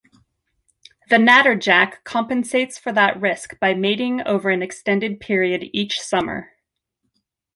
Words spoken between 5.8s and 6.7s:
summer.